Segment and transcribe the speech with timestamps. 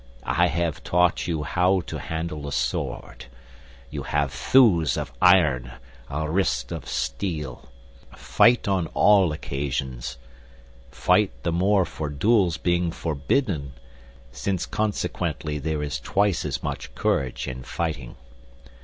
[0.25, 3.25] I have taught you how to handle a sword;
[3.91, 5.73] you have thews of iron,
[6.09, 7.69] a wrist of steel.
[8.17, 10.17] Fight on all occasions.
[10.89, 13.73] Fight the more for duels being forbidden,
[14.31, 18.15] since consequently there is twice as much courage in fighting.